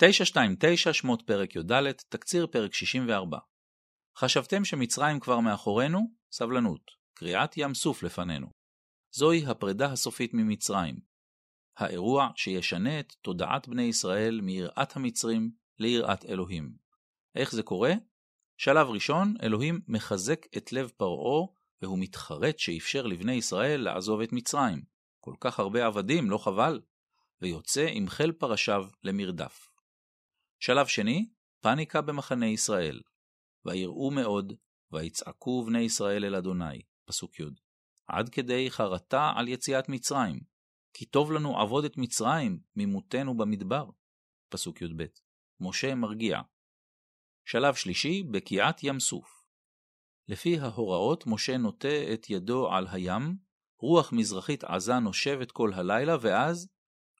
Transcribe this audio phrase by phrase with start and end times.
[0.00, 3.38] 929 שמות פרק י"ד, תקציר פרק 64.
[4.16, 6.00] חשבתם שמצרים כבר מאחורינו?
[6.32, 8.46] סבלנות, קריעת ים סוף לפנינו.
[9.12, 11.00] זוהי הפרידה הסופית ממצרים.
[11.76, 16.72] האירוע שישנה את תודעת בני ישראל מיראת המצרים ליראת אלוהים.
[17.34, 17.92] איך זה קורה?
[18.56, 21.46] שלב ראשון, אלוהים מחזק את לב פרעה,
[21.82, 24.82] והוא מתחרט שאפשר לבני ישראל לעזוב את מצרים.
[25.20, 26.80] כל כך הרבה עבדים, לא חבל?
[27.42, 29.68] ויוצא עם חיל פרשיו למרדף.
[30.60, 31.28] שלב שני,
[31.60, 33.00] פאניקה במחנה ישראל.
[33.64, 34.52] ויראו מאוד,
[34.92, 37.44] ויצעקו בני ישראל אל אדוני, פסוק י',
[38.06, 40.40] עד כדי חרטה על יציאת מצרים,
[40.92, 43.90] כי טוב לנו עבוד את מצרים ממותנו במדבר,
[44.48, 45.04] פסוק י"ב.
[45.60, 46.40] משה מרגיע.
[47.44, 49.44] שלב שלישי, בקיעת ים סוף.
[50.28, 53.36] לפי ההוראות, משה נוטה את ידו על הים,
[53.80, 56.68] רוח מזרחית עזה נושבת כל הלילה, ואז,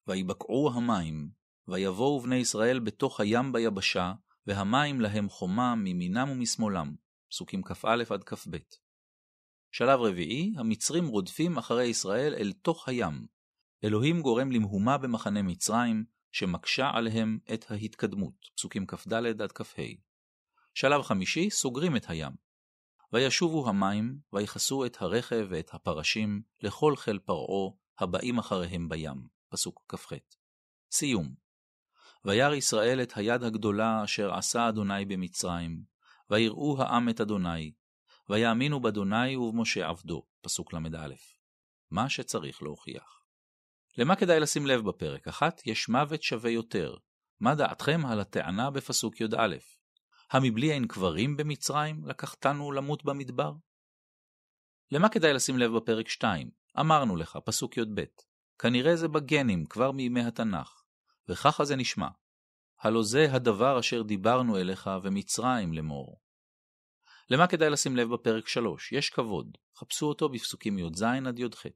[0.07, 1.38] ויבקעו המים,
[1.69, 4.13] ויבואו בני ישראל בתוך הים ביבשה,
[4.47, 6.95] והמים להם חומה מימינם ומשמאלם.
[7.31, 8.57] פסוקים כ"א עד כ"ב.
[9.73, 13.27] שלב רביעי, המצרים רודפים אחרי ישראל אל תוך הים.
[13.85, 18.35] אלוהים גורם למהומה במחנה מצרים, שמקשה עליהם את ההתקדמות.
[18.57, 19.83] פסוקים כ"ד עד כ"ה.
[20.75, 22.33] שלב חמישי, סוגרים את הים.
[23.13, 29.29] וישובו המים, ויכסו את הרכב ואת הפרשים לכל חיל פרעה, הבאים אחריהם בים.
[29.49, 30.13] פסוק כ"ח.
[30.93, 31.48] סיום
[32.25, 35.83] וירא ישראל את היד הגדולה אשר עשה אדוני במצרים,
[36.31, 37.73] ויראו העם את אדוני,
[38.29, 41.15] ויאמינו באדוני ובמשה עבדו, פסוק ל"א.
[41.91, 43.23] מה שצריך להוכיח.
[43.99, 45.29] למה כדאי לשים לב בפרק?
[45.29, 46.97] אחת, יש מוות שווה יותר.
[47.41, 49.57] מה דעתכם על הטענה בפסוק י"א?
[50.31, 53.53] המבלי אין קברים במצרים, לקחתנו למות במדבר?
[54.93, 56.51] למה כדאי לשים לב בפרק 2?
[56.81, 58.05] אמרנו לך, פסוק י"ב.
[58.59, 60.78] כנראה זה בגנים כבר מימי התנ"ך.
[61.29, 62.09] וככה זה נשמע.
[62.81, 66.21] הלא זה הדבר אשר דיברנו אליך ומצרים לאמור.
[67.31, 68.93] למה כדאי לשים לב בפרק 3?
[68.93, 71.67] יש כבוד, חפשו אותו בפסוקים י"ז עד י"ח.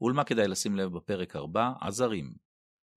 [0.00, 1.72] ולמה כדאי לשים לב בפרק 4?
[1.80, 2.34] עזרים.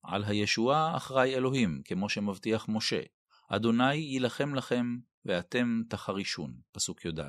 [0.03, 3.01] על הישועה אחראי אלוהים, כמו שמבטיח משה.
[3.49, 4.85] אדוני יילחם לכם,
[5.25, 6.53] ואתם תחרישון.
[6.71, 7.19] פסוק י"ד.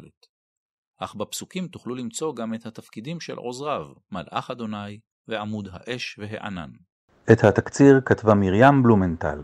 [0.98, 6.70] אך בפסוקים תוכלו למצוא גם את התפקידים של עוזריו, מלאך אדוני ועמוד האש והענן.
[7.32, 9.38] את התקציר כתבה מרים בלומנטל.